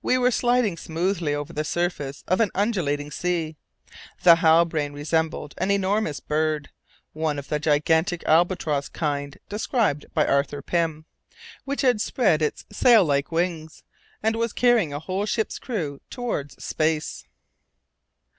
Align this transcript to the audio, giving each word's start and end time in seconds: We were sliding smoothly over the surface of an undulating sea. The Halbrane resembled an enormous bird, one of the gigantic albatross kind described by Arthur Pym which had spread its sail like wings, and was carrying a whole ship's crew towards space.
We 0.00 0.16
were 0.16 0.30
sliding 0.30 0.78
smoothly 0.78 1.34
over 1.34 1.52
the 1.52 1.62
surface 1.62 2.24
of 2.28 2.40
an 2.40 2.50
undulating 2.54 3.10
sea. 3.10 3.56
The 4.22 4.36
Halbrane 4.36 4.94
resembled 4.94 5.52
an 5.58 5.70
enormous 5.70 6.18
bird, 6.18 6.70
one 7.12 7.38
of 7.38 7.48
the 7.48 7.58
gigantic 7.58 8.22
albatross 8.24 8.88
kind 8.88 9.36
described 9.50 10.06
by 10.14 10.26
Arthur 10.26 10.62
Pym 10.62 11.04
which 11.66 11.82
had 11.82 12.00
spread 12.00 12.40
its 12.40 12.64
sail 12.72 13.04
like 13.04 13.30
wings, 13.30 13.82
and 14.22 14.34
was 14.36 14.54
carrying 14.54 14.94
a 14.94 14.98
whole 14.98 15.26
ship's 15.26 15.58
crew 15.58 16.00
towards 16.08 16.64
space. 16.64 17.26